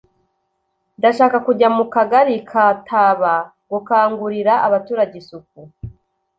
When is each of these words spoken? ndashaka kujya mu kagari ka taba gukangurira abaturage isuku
ndashaka 0.99 1.37
kujya 1.45 1.67
mu 1.77 1.85
kagari 1.93 2.35
ka 2.49 2.65
taba 2.87 3.33
gukangurira 3.71 4.53
abaturage 4.67 5.13
isuku 5.21 5.59